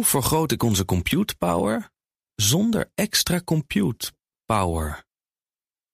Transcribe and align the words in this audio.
Hoe 0.00 0.08
vergroot 0.08 0.52
ik 0.52 0.62
onze 0.62 0.84
compute 0.84 1.36
power 1.36 1.90
zonder 2.34 2.90
extra 2.94 3.40
compute 3.44 4.12
power? 4.44 5.04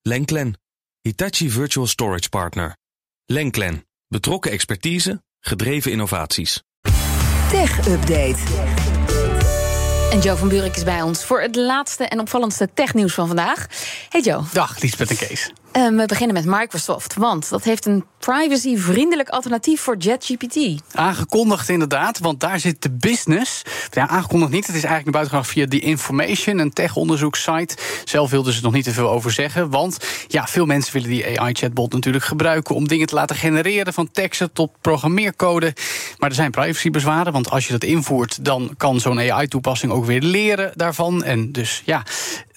Lenklen, 0.01 0.59
Hitachi 1.01 1.49
Virtual 1.49 1.87
Storage 1.87 2.29
Partner. 2.29 2.77
Lenklen, 3.25 3.87
betrokken 4.07 4.51
expertise, 4.51 5.23
gedreven 5.39 5.91
innovaties. 5.91 6.63
Tech 7.49 7.87
Update. 7.87 8.39
En 10.11 10.19
Joe 10.19 10.37
van 10.37 10.47
Buurik 10.47 10.75
is 10.75 10.83
bij 10.83 11.01
ons 11.01 11.25
voor 11.25 11.41
het 11.41 11.55
laatste 11.55 12.03
en 12.03 12.19
opvallendste 12.19 12.69
technieuws 12.73 13.13
van 13.13 13.27
vandaag. 13.27 13.67
Hey 14.09 14.21
Joe. 14.21 14.43
Dag, 14.53 14.81
Liesbeth 14.81 15.09
en 15.09 15.17
Kees. 15.17 15.51
Uh, 15.73 15.87
we 15.87 16.05
beginnen 16.05 16.35
met 16.35 16.45
Microsoft, 16.45 17.15
want 17.15 17.49
dat 17.49 17.63
heeft 17.63 17.85
een 17.85 18.05
privacy-vriendelijk 18.19 19.29
alternatief 19.29 19.81
voor 19.81 19.97
JetGPT. 19.97 20.81
Aangekondigd 20.91 21.69
inderdaad, 21.69 22.19
want 22.19 22.39
daar 22.39 22.59
zit 22.59 22.81
de 22.81 22.91
business. 22.91 23.61
Ja, 23.91 24.07
aangekondigd 24.07 24.51
niet. 24.51 24.67
Het 24.67 24.75
is 24.75 24.83
eigenlijk 24.83 25.15
naar 25.17 25.29
buiten 25.29 25.51
via 25.53 25.67
The 25.67 25.79
Information, 25.79 26.59
een 26.59 26.73
tech-onderzoekssite. 26.73 27.77
Zelf 28.05 28.29
wilden 28.29 28.51
ze 28.51 28.57
er 28.57 28.63
nog 28.63 28.73
niet 28.73 28.83
te 28.83 28.91
veel 28.91 29.09
over 29.09 29.31
zeggen, 29.31 29.69
want 29.69 29.97
ja, 30.27 30.47
veel 30.47 30.65
mensen 30.65 30.93
willen 30.93 31.09
die 31.09 31.39
AI-chatbot 31.39 31.93
natuurlijk 31.93 32.25
gebruiken 32.25 32.75
om 32.75 32.87
dingen 32.87 33.07
te 33.07 33.15
laten 33.15 33.35
genereren, 33.35 33.93
van 33.93 34.11
teksten 34.11 34.53
tot 34.53 34.71
programmeercode. 34.81 35.73
Maar 36.17 36.29
er 36.29 36.35
zijn 36.35 36.51
privacybezwaren, 36.51 37.33
want 37.33 37.49
als 37.49 37.65
je 37.65 37.71
dat 37.71 37.83
invoert, 37.83 38.45
dan 38.45 38.73
kan 38.77 38.99
zo'n 38.99 39.19
AI-toepassing 39.19 39.91
ook 39.91 40.05
weer 40.05 40.21
leren 40.21 40.71
daarvan. 40.75 41.23
En 41.23 41.51
dus 41.51 41.81
ja, 41.85 42.03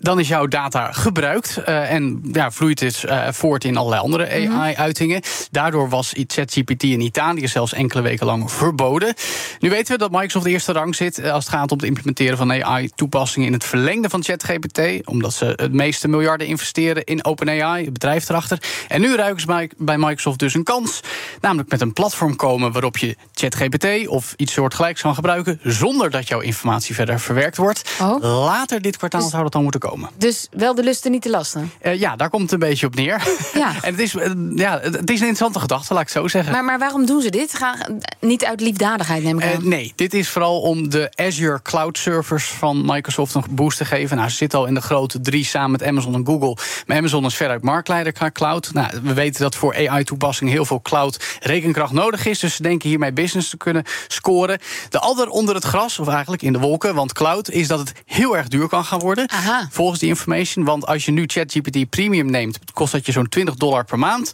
dan 0.00 0.20
is 0.20 0.28
jouw 0.28 0.46
data 0.46 0.92
gebruikt 0.92 1.58
uh, 1.58 1.92
en 1.92 2.20
ja, 2.32 2.50
vloeit 2.50 3.04
uh, 3.06 3.28
voort 3.30 3.64
in 3.64 3.76
allerlei 3.76 4.02
andere 4.02 4.48
AI-uitingen. 4.48 5.22
Daardoor 5.50 5.88
was 5.88 6.12
ChatGPT 6.26 6.82
in 6.82 7.00
Italië 7.00 7.48
zelfs 7.48 7.72
enkele 7.72 8.02
weken 8.02 8.26
lang 8.26 8.52
verboden. 8.52 9.14
Nu 9.58 9.70
weten 9.70 9.92
we 9.92 9.98
dat 9.98 10.10
Microsoft 10.10 10.44
de 10.44 10.50
eerste 10.50 10.72
rang 10.72 10.94
zit 10.94 11.24
als 11.24 11.44
het 11.44 11.54
gaat 11.54 11.70
om 11.72 11.78
het 11.78 11.86
implementeren 11.86 12.36
van 12.36 12.52
AI-toepassingen 12.52 13.46
in 13.46 13.52
het 13.52 13.64
verlengde 13.64 14.08
van 14.08 14.24
ChatGPT, 14.24 15.06
omdat 15.06 15.32
ze 15.32 15.52
het 15.56 15.72
meeste 15.72 16.08
miljarden 16.08 16.46
investeren 16.46 17.04
in 17.04 17.24
OpenAI, 17.24 17.84
het 17.84 17.92
bedrijf 17.92 18.28
erachter. 18.28 18.62
En 18.88 19.00
nu 19.00 19.16
ruiken 19.16 19.40
ze 19.40 19.68
bij 19.76 19.98
Microsoft 19.98 20.38
dus 20.38 20.54
een 20.54 20.64
kans, 20.64 21.00
namelijk 21.40 21.70
met 21.70 21.80
een 21.80 21.92
platform 21.92 22.36
komen 22.36 22.72
waarop 22.72 22.96
je 22.96 23.16
ChatGPT 23.34 24.08
of 24.08 24.34
iets 24.36 24.52
soortgelijks 24.52 25.00
kan 25.00 25.14
gebruiken 25.14 25.60
zonder 25.62 26.10
dat 26.10 26.28
jouw 26.28 26.40
informatie 26.40 26.94
verder 26.94 27.20
verwerkt 27.20 27.56
wordt. 27.56 27.90
Oh. 28.00 28.22
Later 28.22 28.82
dit 28.82 28.96
kwartaal 28.96 29.20
dus, 29.20 29.30
zou 29.30 29.42
dat 29.42 29.52
dan 29.52 29.62
moeten 29.62 29.80
komen. 29.80 29.89
Dus 30.16 30.48
wel 30.50 30.74
de 30.74 30.82
lusten, 30.82 31.10
niet 31.10 31.22
de 31.22 31.30
lasten? 31.30 31.72
Uh, 31.82 32.00
ja, 32.00 32.16
daar 32.16 32.30
komt 32.30 32.42
het 32.42 32.52
een 32.52 32.68
beetje 32.68 32.86
op 32.86 32.94
neer. 32.94 33.22
Ja. 33.54 33.74
en 33.82 33.90
het 33.90 33.98
is, 33.98 34.14
uh, 34.14 34.30
ja, 34.54 34.78
het 34.80 34.94
is 34.94 35.20
een 35.20 35.26
interessante 35.26 35.60
gedachte, 35.60 35.94
laat 35.94 36.02
ik 36.02 36.08
zo 36.08 36.28
zeggen. 36.28 36.52
Maar, 36.52 36.64
maar 36.64 36.78
waarom 36.78 37.06
doen 37.06 37.22
ze 37.22 37.30
dit? 37.30 37.54
Ga, 37.54 37.76
niet 38.20 38.44
uit 38.44 38.60
liefdadigheid, 38.60 39.22
neem 39.22 39.38
ik 39.38 39.44
aan. 39.44 39.60
Uh, 39.60 39.66
nee, 39.66 39.92
dit 39.96 40.14
is 40.14 40.28
vooral 40.28 40.60
om 40.60 40.88
de 40.88 41.12
Azure 41.14 41.62
cloud 41.62 41.98
servers 41.98 42.44
van 42.44 42.84
Microsoft 42.84 43.34
een 43.34 43.44
boost 43.50 43.78
te 43.78 43.84
geven. 43.84 44.16
Nou, 44.16 44.28
ze 44.28 44.36
zitten 44.36 44.58
al 44.58 44.66
in 44.66 44.74
de 44.74 44.80
grote 44.80 45.20
drie 45.20 45.44
samen 45.44 45.70
met 45.70 45.82
Amazon 45.82 46.14
en 46.14 46.26
Google. 46.26 46.56
Maar 46.86 46.96
Amazon 46.96 47.24
is 47.24 47.34
veruit 47.34 47.62
marktleider 47.62 48.12
qua 48.12 48.30
cloud. 48.30 48.70
Nou, 48.72 48.90
we 49.02 49.14
weten 49.14 49.42
dat 49.42 49.54
voor 49.54 49.88
AI-toepassingen 49.88 50.52
heel 50.52 50.64
veel 50.64 50.82
cloud 50.82 51.38
rekenkracht 51.40 51.92
nodig 51.92 52.26
is. 52.26 52.38
Dus 52.38 52.54
ze 52.54 52.62
denken 52.62 52.88
hiermee 52.88 53.12
business 53.12 53.50
te 53.50 53.56
kunnen 53.56 53.84
scoren. 54.08 54.58
De 54.88 54.98
adder 54.98 55.28
onder 55.28 55.54
het 55.54 55.64
gras, 55.64 55.98
of 55.98 56.08
eigenlijk 56.08 56.42
in 56.42 56.52
de 56.52 56.58
wolken, 56.58 56.94
want 56.94 57.12
cloud, 57.12 57.50
is 57.50 57.68
dat 57.68 57.78
het 57.78 57.92
heel 58.04 58.36
erg 58.36 58.48
duur 58.48 58.68
kan 58.68 58.84
gaan 58.84 58.98
worden. 58.98 59.28
Aha. 59.28 59.68
Volgens 59.80 60.00
die 60.00 60.08
information. 60.08 60.64
Want 60.64 60.86
als 60.86 61.04
je 61.04 61.12
nu 61.12 61.24
ChatGPT 61.26 61.90
Premium 61.90 62.30
neemt, 62.30 62.58
kost 62.72 62.92
dat 62.92 63.06
je 63.06 63.12
zo'n 63.12 63.28
20 63.28 63.54
dollar 63.54 63.84
per 63.84 63.98
maand. 63.98 64.32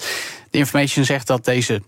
De 0.50 0.58
information 0.58 1.05
zegt 1.05 1.27
dat 1.27 1.44
deze 1.44 1.83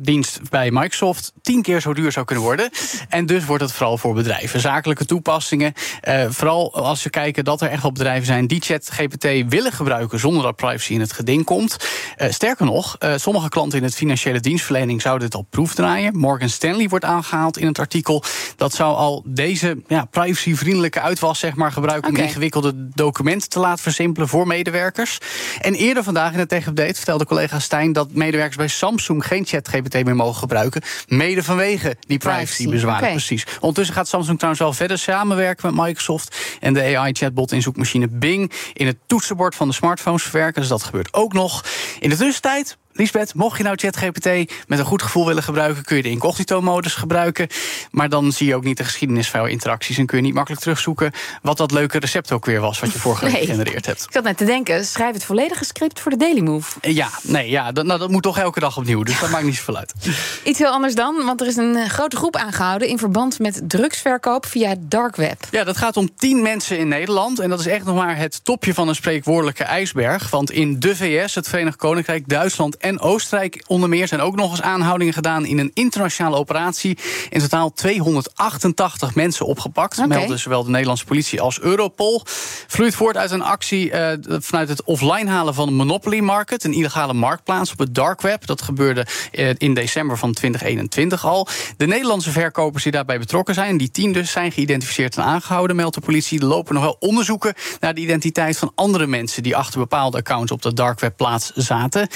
dienst 0.00 0.50
bij 0.50 0.70
Microsoft 0.70 1.32
tien 1.42 1.62
keer 1.62 1.80
zo 1.80 1.94
duur 1.94 2.12
zou 2.12 2.26
kunnen 2.26 2.44
worden. 2.44 2.70
En 3.08 3.26
dus 3.26 3.44
wordt 3.44 3.62
het 3.62 3.72
vooral 3.72 3.98
voor 3.98 4.14
bedrijven. 4.14 4.60
Zakelijke 4.60 5.04
toepassingen. 5.04 5.72
Uh, 6.08 6.24
vooral 6.28 6.74
als 6.74 7.02
we 7.02 7.10
kijken 7.10 7.44
dat 7.44 7.60
er 7.60 7.70
echt 7.70 7.82
wel 7.82 7.92
bedrijven 7.92 8.26
zijn 8.26 8.46
die 8.46 8.60
ChatGPT 8.60 9.24
willen 9.48 9.72
gebruiken 9.72 10.18
zonder 10.18 10.42
dat 10.42 10.56
privacy 10.56 10.92
in 10.92 11.00
het 11.00 11.12
geding 11.12 11.44
komt. 11.44 11.76
Uh, 12.18 12.30
sterker 12.30 12.66
nog, 12.66 12.96
uh, 12.98 13.12
sommige 13.16 13.48
klanten 13.48 13.78
in 13.78 13.84
het 13.84 13.94
financiële 13.94 14.40
dienstverlening 14.40 15.02
zouden 15.02 15.28
dit 15.28 15.38
al 15.38 15.46
proefdraaien. 15.50 16.16
Morgan 16.16 16.48
Stanley 16.48 16.88
wordt 16.88 17.04
aangehaald 17.04 17.58
in 17.58 17.66
het 17.66 17.78
artikel. 17.78 18.22
Dat 18.56 18.74
zou 18.74 18.96
al 18.96 19.22
deze 19.26 19.82
ja, 19.86 20.04
privacyvriendelijke 20.04 21.00
uitwas 21.00 21.38
zeg 21.38 21.54
maar, 21.54 21.72
gebruiken 21.72 22.10
okay. 22.10 22.22
om 22.22 22.28
ingewikkelde 22.28 22.88
documenten 22.94 23.48
te 23.48 23.58
laten 23.58 23.82
versimpelen 23.82 24.28
voor 24.28 24.46
medewerkers. 24.46 25.18
En 25.60 25.74
eerder 25.74 26.02
vandaag 26.02 26.32
in 26.32 26.38
het 26.38 26.48
Tech 26.48 26.66
Update 26.66 26.94
vertelde 26.94 27.24
collega 27.24 27.58
Stijn 27.58 27.92
dat 27.92 28.12
medewerkers 28.12 28.56
bij 28.56 28.68
Samsung 28.68 29.26
geen 29.26 29.46
ChatGPT 29.46 29.87
meer 29.92 30.16
mogen 30.16 30.38
gebruiken. 30.38 30.82
Mede 31.06 31.42
vanwege 31.42 31.96
die 32.06 32.18
privacybezwaren. 32.18 32.98
Okay. 32.98 33.10
Precies. 33.10 33.46
Ondertussen 33.60 33.94
gaat 33.94 34.08
Samsung 34.08 34.36
trouwens 34.36 34.62
wel 34.62 34.72
verder 34.72 34.98
samenwerken 34.98 35.74
met 35.74 35.86
Microsoft 35.86 36.36
en 36.60 36.74
de 36.74 36.96
AI-chatbot 36.96 37.52
in 37.52 37.62
zoekmachine 37.62 38.08
Bing 38.08 38.52
in 38.72 38.86
het 38.86 38.96
toetsenbord 39.06 39.54
van 39.54 39.68
de 39.68 39.74
smartphones 39.74 40.22
verwerken. 40.22 40.60
Dus 40.60 40.70
dat 40.70 40.82
gebeurt 40.82 41.14
ook 41.14 41.32
nog. 41.32 41.64
In 42.00 42.10
de 42.10 42.16
tussentijd 42.16 42.76
Lisbeth, 42.98 43.34
mocht 43.34 43.56
je 43.56 43.62
nou 43.62 43.76
ChatGPT 43.76 44.26
met 44.66 44.78
een 44.78 44.84
goed 44.84 45.02
gevoel 45.02 45.26
willen 45.26 45.42
gebruiken, 45.42 45.84
kun 45.84 45.96
je 45.96 46.02
de 46.02 46.10
incognito-modus 46.10 46.94
gebruiken. 46.94 47.48
Maar 47.90 48.08
dan 48.08 48.32
zie 48.32 48.46
je 48.46 48.54
ook 48.54 48.64
niet 48.64 48.76
de 48.76 48.84
geschiedenis 48.84 49.30
van 49.30 49.40
jouw 49.40 49.48
interacties 49.48 49.98
en 49.98 50.06
kun 50.06 50.16
je 50.16 50.24
niet 50.24 50.34
makkelijk 50.34 50.62
terugzoeken 50.62 51.12
wat 51.42 51.56
dat 51.56 51.70
leuke 51.70 51.98
recept 51.98 52.32
ook 52.32 52.46
weer 52.46 52.60
was 52.60 52.80
wat 52.80 52.92
je 52.92 52.98
vorige 52.98 53.24
week 53.24 53.34
gegenereerd 53.34 53.86
hebt. 53.86 54.02
Ik 54.02 54.12
zat 54.12 54.24
net 54.24 54.36
te 54.36 54.44
denken, 54.44 54.84
schrijf 54.84 55.14
het 55.14 55.24
volledige 55.24 55.64
script 55.64 56.00
voor 56.00 56.10
de 56.10 56.16
Daily 56.16 56.40
Move. 56.40 56.78
Ja, 56.80 57.08
nee, 57.22 57.50
ja, 57.50 57.72
dat, 57.72 57.86
nou, 57.86 57.98
dat 57.98 58.10
moet 58.10 58.22
toch 58.22 58.38
elke 58.38 58.60
dag 58.60 58.76
opnieuw, 58.76 59.02
dus 59.02 59.20
dat 59.20 59.30
maakt 59.30 59.44
niet 59.44 59.56
zoveel 59.56 59.76
uit. 59.76 59.92
Iets 60.44 60.58
heel 60.58 60.70
anders 60.70 60.94
dan, 60.94 61.24
want 61.24 61.40
er 61.40 61.46
is 61.46 61.56
een 61.56 61.76
eh, 61.76 61.88
grote 61.88 62.16
groep 62.16 62.36
aangehouden 62.36 62.88
in 62.88 62.98
verband 62.98 63.38
met 63.38 63.60
drugsverkoop 63.64 64.46
via 64.46 64.74
dark 64.78 65.16
web. 65.16 65.44
Ja, 65.50 65.64
dat 65.64 65.76
gaat 65.76 65.96
om 65.96 66.10
tien 66.16 66.42
mensen 66.42 66.78
in 66.78 66.88
Nederland 66.88 67.38
en 67.38 67.50
dat 67.50 67.60
is 67.60 67.66
echt 67.66 67.84
nog 67.84 67.96
maar 67.96 68.16
het 68.16 68.44
topje 68.44 68.74
van 68.74 68.88
een 68.88 68.94
spreekwoordelijke 68.94 69.64
ijsberg. 69.64 70.30
Want 70.30 70.50
in 70.50 70.80
de 70.80 70.96
VS, 70.96 71.34
het 71.34 71.48
Verenigd 71.48 71.76
Koninkrijk, 71.76 72.28
Duitsland 72.28 72.76
en 72.76 72.87
Oostenrijk 72.96 73.64
onder 73.66 73.88
meer 73.88 74.08
zijn 74.08 74.20
ook 74.20 74.36
nog 74.36 74.50
eens 74.50 74.62
aanhoudingen 74.62 75.12
gedaan 75.12 75.44
in 75.44 75.58
een 75.58 75.70
internationale 75.74 76.36
operatie. 76.36 76.98
In 77.28 77.40
totaal 77.40 77.72
288 77.72 79.14
mensen 79.14 79.46
opgepakt. 79.46 79.98
Okay. 79.98 80.08
Melden 80.08 80.38
zowel 80.38 80.64
de 80.64 80.70
Nederlandse 80.70 81.04
politie 81.04 81.40
als 81.40 81.60
Europol. 81.60 82.22
Vloeit 82.66 82.94
voort 82.94 83.16
uit 83.16 83.30
een 83.30 83.42
actie 83.42 83.90
uh, 83.90 84.12
vanuit 84.22 84.68
het 84.68 84.82
offline 84.82 85.30
halen 85.30 85.54
van 85.54 85.74
Monopoly 85.74 86.20
Market, 86.20 86.64
een 86.64 86.72
illegale 86.72 87.12
marktplaats 87.12 87.72
op 87.72 87.78
het 87.78 87.94
dark 87.94 88.20
web. 88.20 88.46
Dat 88.46 88.62
gebeurde 88.62 89.06
uh, 89.32 89.50
in 89.56 89.74
december 89.74 90.18
van 90.18 90.32
2021 90.32 91.24
al. 91.24 91.48
De 91.76 91.86
Nederlandse 91.86 92.30
verkopers 92.30 92.82
die 92.82 92.92
daarbij 92.92 93.18
betrokken 93.18 93.54
zijn, 93.54 93.76
die 93.76 93.90
tien 93.90 94.12
dus, 94.12 94.30
zijn 94.30 94.52
geïdentificeerd 94.52 95.16
en 95.16 95.22
aangehouden, 95.22 95.76
meldt 95.76 95.94
de 95.94 96.00
politie. 96.00 96.40
Er 96.40 96.46
lopen 96.46 96.74
nog 96.74 96.82
wel 96.82 96.96
onderzoeken 97.00 97.54
naar 97.80 97.94
de 97.94 98.00
identiteit 98.00 98.58
van 98.58 98.72
andere 98.74 99.06
mensen 99.06 99.42
die 99.42 99.56
achter 99.56 99.78
bepaalde 99.78 100.16
accounts 100.16 100.52
op 100.52 100.62
de 100.62 100.74
dark 100.74 101.00
web 101.00 101.16
plaats 101.16 101.52
zaten. 101.54 102.08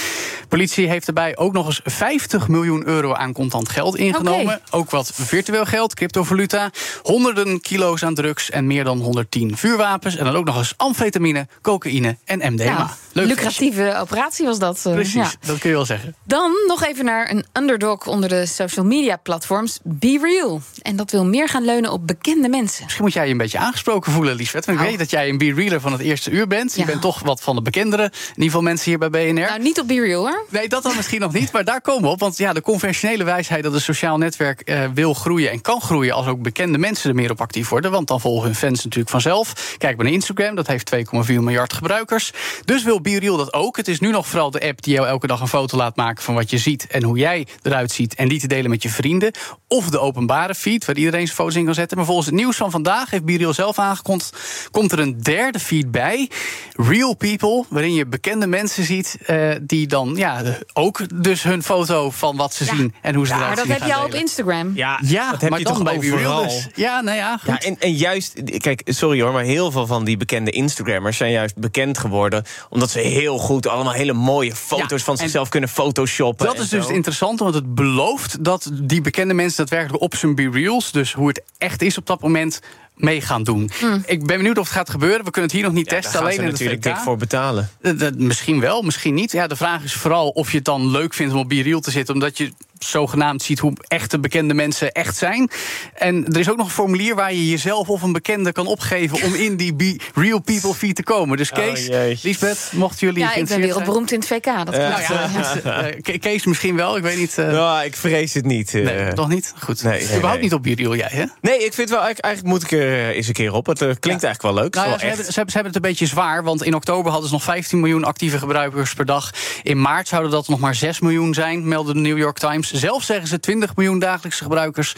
Politie 0.49 0.62
heeft 0.71 1.07
erbij 1.07 1.37
ook 1.37 1.53
nog 1.53 1.67
eens 1.67 1.81
50 1.85 2.49
miljoen 2.49 2.87
euro 2.87 3.15
aan 3.15 3.33
contant 3.33 3.69
geld 3.69 3.97
ingenomen. 3.97 4.43
Okay. 4.43 4.61
Ook 4.71 4.91
wat 4.91 5.11
virtueel 5.15 5.65
geld, 5.65 5.95
cryptovaluta. 5.95 6.71
Honderden 7.03 7.61
kilo's 7.61 8.03
aan 8.05 8.15
drugs 8.15 8.51
en 8.51 8.67
meer 8.67 8.85
dan 8.85 9.01
110 9.01 9.57
vuurwapens. 9.57 10.17
En 10.17 10.25
dan 10.25 10.35
ook 10.35 10.45
nog 10.45 10.57
eens 10.57 10.75
amfetamine, 10.77 11.47
cocaïne 11.63 12.17
en 12.25 12.53
MDMA. 12.53 12.65
Ja, 12.65 12.97
Leuk 13.13 13.27
lucratieve 13.27 13.83
feestje. 13.83 14.01
operatie 14.01 14.47
was 14.47 14.59
dat. 14.59 14.85
Uh, 14.87 14.93
Precies, 14.93 15.15
ja. 15.15 15.31
dat 15.47 15.59
kun 15.59 15.71
je 15.71 15.77
wel 15.77 15.85
zeggen. 15.85 16.15
Dan 16.25 16.53
nog 16.67 16.85
even 16.85 17.05
naar 17.05 17.31
een 17.31 17.45
underdog 17.53 18.07
onder 18.07 18.29
de 18.29 18.47
social 18.47 18.85
media 18.85 19.17
platforms. 19.17 19.79
Be 19.83 20.19
Real. 20.23 20.61
En 20.83 20.97
dat 20.97 21.11
wil 21.11 21.25
meer 21.25 21.49
gaan 21.49 21.65
leunen 21.65 21.93
op 21.93 22.07
bekende 22.07 22.49
mensen. 22.49 22.83
Misschien 22.83 23.05
moet 23.05 23.13
jij 23.13 23.25
je 23.25 23.31
een 23.33 23.37
beetje 23.39 23.59
aangesproken 23.59 24.13
voelen, 24.13 24.35
Liesbeth. 24.35 24.65
Want 24.65 24.79
ik 24.79 24.85
oh. 24.85 24.91
weet 24.91 24.99
dat 24.99 25.11
jij 25.11 25.29
een 25.29 25.39
Be 25.39 25.55
Realer 25.55 25.81
van 25.81 25.93
het 25.93 26.01
eerste 26.01 26.31
uur 26.31 26.47
bent. 26.47 26.75
Ja. 26.75 26.81
Je 26.81 26.87
bent 26.87 27.01
toch 27.01 27.21
wat 27.21 27.41
van 27.41 27.55
de 27.55 27.63
bekendere. 27.63 28.03
In 28.03 28.11
ieder 28.29 28.45
geval 28.45 28.63
mensen 28.63 28.91
hier 28.91 28.99
bij 28.99 29.11
BNR. 29.11 29.33
Nou, 29.33 29.63
niet 29.63 29.81
op 29.81 29.89
Be 29.89 30.01
Real 30.01 30.21
hoor. 30.21 30.45
Nee, 30.53 30.69
dat 30.69 30.83
dan 30.83 30.97
misschien 30.97 31.21
nog 31.21 31.33
niet, 31.33 31.53
maar 31.53 31.65
daar 31.65 31.81
komen 31.81 32.03
we 32.03 32.09
op. 32.09 32.21
Want 32.21 32.37
ja, 32.37 32.53
de 32.53 32.61
conventionele 32.61 33.25
wijsheid 33.25 33.63
dat 33.63 33.75
een 33.75 33.81
sociaal 33.81 34.19
netwerk 34.19 34.71
uh, 34.71 34.85
wil 34.95 35.15
groeien 35.15 35.51
en 35.51 35.61
kan 35.61 35.81
groeien 35.81 36.15
als 36.15 36.27
ook 36.27 36.43
bekende 36.43 36.79
mensen 36.79 37.09
er 37.09 37.17
meer 37.17 37.31
op 37.31 37.41
actief 37.41 37.69
worden. 37.69 37.91
Want 37.91 38.09
dan 38.09 38.21
volgen 38.21 38.45
hun 38.45 38.55
fans 38.55 38.85
natuurlijk 38.85 39.11
vanzelf. 39.11 39.75
Kijk 39.79 39.97
maar 39.97 40.05
naar 40.05 40.15
Instagram, 40.15 40.55
dat 40.55 40.67
heeft 40.67 40.95
2,4 40.95 41.01
miljard 41.27 41.73
gebruikers. 41.73 42.33
Dus 42.65 42.83
wil 42.83 43.01
BeReal 43.01 43.37
dat 43.37 43.53
ook. 43.53 43.77
Het 43.77 43.89
is 43.89 44.01
nu 44.01 44.11
nog 44.11 44.27
vooral 44.27 44.51
de 44.51 44.61
app 44.61 44.83
die 44.83 44.95
jou 44.95 45.07
elke 45.07 45.27
dag 45.27 45.41
een 45.41 45.49
foto 45.49 45.77
laat 45.77 45.97
maken 45.97 46.23
van 46.23 46.35
wat 46.35 46.51
je 46.51 46.59
ziet 46.59 46.87
en 46.87 47.03
hoe 47.03 47.19
jij 47.19 47.47
eruit 47.63 47.91
ziet. 47.91 48.15
En 48.15 48.29
die 48.29 48.41
te 48.41 48.47
delen 48.47 48.71
met 48.71 48.83
je 48.83 48.89
vrienden. 48.89 49.33
Of 49.69 49.91
de 49.91 49.99
openbare 49.99 50.55
feed, 50.55 50.85
waar 50.85 50.97
iedereen 50.97 51.25
zijn 51.25 51.37
foto's 51.37 51.55
in 51.55 51.65
kan 51.65 51.75
zetten. 51.75 51.97
Maar 51.97 52.07
volgens 52.07 52.27
het 52.27 52.37
nieuws 52.37 52.57
van 52.57 52.71
vandaag 52.71 53.11
heeft 53.11 53.25
BeReal 53.25 53.53
zelf 53.53 53.79
aangekondigd. 53.79 54.37
Komt 54.71 54.93
er 54.93 54.99
een 54.99 55.23
derde 55.23 55.59
feed 55.59 55.91
bij. 55.91 56.31
Real 56.73 57.15
People, 57.15 57.65
waarin 57.69 57.95
je 57.95 58.07
bekende 58.07 58.47
mensen 58.47 58.85
ziet 58.85 59.19
uh, 59.27 59.55
die 59.63 59.87
dan 59.87 60.15
ja, 60.17 60.42
ja, 60.45 60.51
de- 60.51 60.67
ook 60.73 61.23
dus 61.23 61.43
hun 61.43 61.63
foto 61.63 62.11
van 62.11 62.37
wat 62.37 62.55
ze 62.55 62.65
Ja. 62.65 62.75
zien 62.77 62.95
en 63.03 63.15
hoe 63.15 63.27
ze 63.27 63.33
Maar 63.33 63.41
eruit 63.41 63.57
dat 63.57 63.67
zien 63.67 63.75
heb 63.75 63.87
je 63.87 63.95
al 63.95 64.05
op. 64.05 64.15
Instagram. 64.15 64.73
Ja, 64.75 64.99
Ja, 65.03 65.31
dat 65.31 65.41
heb 65.41 65.51
maar 65.51 65.59
je 65.59 65.65
toch 65.65 65.83
bij 65.83 65.97
overal. 65.97 66.43
dus. 66.43 66.69
Ja, 66.75 67.01
nou 67.01 67.17
ja, 67.17 67.37
goed. 67.37 67.47
Ja, 67.49 67.61
en, 67.61 67.77
en 67.79 67.93
juist, 67.93 68.41
kijk, 68.59 68.83
sorry 68.85 69.21
hoor, 69.23 69.33
maar 69.33 69.43
heel 69.45 69.71
veel 69.71 69.87
van 69.87 70.05
die 70.05 70.17
bekende 70.17 70.51
Instagrammers 70.51 71.17
zijn 71.17 71.31
juist 71.33 71.57
bekend 71.57 71.99
geworden. 71.99 72.45
omdat 72.71 72.91
ze 72.91 72.99
heel 72.99 73.39
goed 73.39 73.67
allemaal 73.67 73.93
hele 73.93 74.13
mooie 74.13 74.55
foto's 74.55 74.99
Ja, 74.99 75.05
van 75.05 75.17
zichzelf 75.17 75.49
kunnen 75.49 75.69
photoshoppen. 75.69 76.47
Dat 76.47 76.59
is 76.59 76.69
dus 76.69 76.87
interessante, 76.89 77.43
want 77.43 77.55
het 77.55 77.75
belooft 77.75 78.45
dat 78.45 78.71
die 78.73 79.01
bekende 79.01 79.35
mensen 79.35 79.57
daadwerkelijk 79.57 80.03
op 80.03 80.15
zijn 80.17 80.35
Be-Reals, 80.35 80.93
dus 80.93 81.13
hoe 81.13 81.29
het 81.29 81.43
echt 81.59 81.83
is 81.83 81.99
op 81.99 82.07
dat 82.07 82.21
moment, 82.21 82.61
mee 82.97 83.21
gaan 83.21 83.43
doen. 83.43 83.71
Ik 84.05 84.27
ben 84.27 84.37
benieuwd 84.37 84.59
of 84.59 84.65
het 84.65 84.75
gaat 84.77 84.91
gebeuren. 84.91 85.25
We 85.25 85.31
kunnen 85.31 85.43
het 85.51 85.53
hier 85.53 85.63
nog 85.63 85.73
niet 85.73 85.91
Ja, 85.91 85.97
testen, 85.97 86.13
daar 86.13 86.23
gaan 86.23 86.31
alleen 86.31 86.37
ze 86.37 86.45
in 86.45 86.51
natuurlijk 86.51 86.83
dik 86.83 86.97
voor 86.97 87.17
betalen. 87.17 87.71
Dat- 87.81 88.15
misschien 88.19 88.61
wel, 88.61 88.83
misschien 88.83 89.15
niet. 89.15 89.33
Ja, 89.33 89.47
de 89.47 89.57
vraag 89.57 89.83
is 89.85 89.93
vooral 89.95 90.29
of 90.29 90.51
je 90.51 90.57
het 90.57 90.65
dan 90.67 90.91
leuk 90.91 91.15
vindt 91.15 91.33
om 91.33 91.39
op 91.39 91.49
Be-Real 91.49 91.81
te 91.81 91.91
zitten... 91.91 92.15
omdat 92.15 92.39
je 92.39 92.53
zogenaamd 92.85 93.43
ziet 93.43 93.59
hoe 93.59 93.73
echte 93.89 94.19
bekende 94.19 94.55
mensen 94.55 94.93
echt 94.93 95.17
zijn. 95.17 95.51
En 95.95 96.27
er 96.27 96.39
is 96.41 96.51
ook 96.51 96.57
nog 96.57 96.67
een 96.67 96.73
formulier 96.73 97.15
waar 97.15 97.33
je 97.33 97.49
jezelf 97.51 97.89
of 97.89 98.03
een 98.03 98.13
bekende 98.13 98.53
kan 98.53 98.67
opgeven... 98.67 99.23
om 99.23 99.35
in 99.35 99.57
die 99.57 99.75
Be 99.75 99.97
Real 100.15 100.41
People 100.41 100.75
feed 100.75 100.95
te 100.97 101.03
komen. 101.03 101.37
Dus 101.37 101.51
Kees, 101.51 101.89
Oh. 101.89 101.97
Lisbeth, 102.23 102.71
mochten 102.73 103.07
jullie 103.07 103.23
Ja, 103.23 103.35
ik 103.35 103.47
ben 103.47 103.61
wereldberoemd 103.61 104.13
in 104.13 104.19
het 104.19 104.29
VK. 104.29 104.45
Dat 104.45 104.75
Ja. 104.77 104.91
klopt. 104.95 105.09
Nou 105.09 105.23
ja, 105.35 105.61
Ja. 105.65 105.83
eh, 105.89 106.01
Ke- 106.03 106.19
Kees 106.19 106.45
misschien 106.47 106.77
wel, 106.77 106.97
ik 106.97 107.03
weet 107.03 107.19
niet... 107.19 107.37
Nou, 107.37 107.85
ik 107.85 107.97
vrees 107.97 108.35
het 108.35 108.45
niet. 108.45 108.75
eh. 108.75 108.83
Nee, 108.85 109.13
nog 109.13 109.29
niet? 109.29 109.55
Goed. 109.59 109.83
nee, 109.83 109.93
nee, 109.93 110.03
Überhaupt 110.03 110.33
nee. 110.33 110.43
niet 110.43 110.55
op 110.55 110.63
Be-Real, 110.63 110.97
jij, 110.97 111.09
hè? 111.11 111.25
Nee, 111.41 111.65
ik 111.65 111.73
vind 111.73 111.89
wel, 111.91 111.99
eigenlijk, 112.03 112.25
eigenlijk 112.27 112.55
moet 112.55 112.63
ik 112.73 112.79
er 112.79 113.11
eens 113.11 113.27
een 113.27 113.33
keer 113.33 113.53
op. 113.53 113.67
Het 113.67 113.79
klinkt 113.79 114.07
eigenlijk 114.07 114.43
wel 114.43 114.55
leuk. 114.55 114.75
Nou 114.75 114.89
wel 114.89 114.99
ze, 114.99 115.05
hebben, 115.07 115.25
ze 115.25 115.33
hebben 115.35 115.65
het 115.65 115.75
een 115.75 115.81
beetje 115.81 116.07
zwaar, 116.07 116.43
want 116.45 116.63
in 116.65 116.75
oktober 116.75 117.11
hadden 117.11 117.29
ze 117.29 117.35
nog 117.35 117.45
15 117.45 117.81
miljoen 117.81 118.05
actieve 118.05 118.39
gebruikers 118.39 118.95
per 118.95 119.05
dag. 119.07 119.31
In 119.63 119.81
maart 119.81 120.09
zouden 120.09 120.31
dat 120.31 120.49
nog 120.49 120.59
maar 120.61 120.75
6 120.75 121.01
miljoen 121.01 121.35
zijn, 121.35 121.69
meldde 121.69 121.93
de 121.93 122.01
New 122.01 122.19
York 122.19 122.39
Times. 122.39 122.72
Zelf 122.73 123.03
zeggen 123.03 123.29
ze 123.29 123.41
20 123.41 123.77
miljoen 123.77 123.99
dagelijkse 123.99 124.43
gebruikers. 124.43 124.95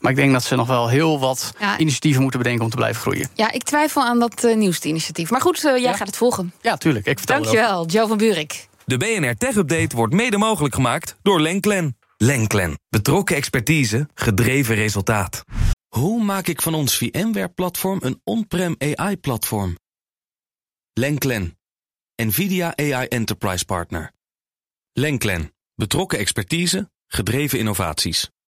Maar 0.00 0.10
ik 0.10 0.16
denk 0.16 0.32
dat 0.32 0.44
ze 0.44 0.56
nog 0.56 0.66
wel 0.66 0.88
heel 0.88 1.18
wat 1.20 1.52
Ja. 1.58 1.78
initiatieven 1.78 2.22
moeten 2.22 2.40
bedenken 2.40 2.64
om 2.64 2.70
te 2.70 2.76
blijven 2.76 3.00
groeien. 3.00 3.28
Ja, 3.34 3.52
ik 3.52 3.62
twijfel 3.62 4.02
aan 4.02 4.18
dat 4.18 4.44
eh, 4.44 4.56
nieuwste 4.56 4.88
initiatief. 4.88 5.30
Maar 5.30 5.40
goed, 5.40 5.56
eh, 5.64 5.72
jij 5.72 5.80
Ja? 5.80 5.92
gaat 5.96 6.06
het 6.06 6.16
volgen. 6.16 6.52
Ja, 6.60 6.76
tuurlijk. 6.76 7.06
Ik 7.06 7.18
vertel. 7.18 7.36
Dankjewel, 7.42 7.86
Joe 7.86 8.06
van 8.08 8.16
Buurik. 8.16 8.68
De 8.84 8.96
BNR 8.96 9.36
Tech 9.36 9.54
Update 9.56 9.96
wordt 9.96 10.14
mede 10.14 10.38
mogelijk 10.38 10.74
gemaakt 10.74 11.16
door 11.22 11.40
Lenklen. 11.40 11.96
Lenklen. 12.16 12.78
Betrokken 12.88 13.36
expertise, 13.36 14.08
gedreven 14.14 14.74
resultaat. 14.74 15.42
Hoe 15.88 16.22
maak 16.22 16.46
ik 16.46 16.62
van 16.62 16.74
ons 16.74 16.96
VMware-platform 16.96 17.98
een 18.02 18.20
on-prem 18.24 18.74
AI-platform? 18.78 19.76
Lenklen. 20.92 21.58
NVIDIA 22.22 22.72
AI 22.76 23.06
Enterprise 23.06 23.64
Partner. 23.64 24.12
Lenklen. 24.92 25.52
Betrokken 25.74 26.18
expertise, 26.18 26.90
gedreven 27.14 27.58
innovaties. 27.58 28.32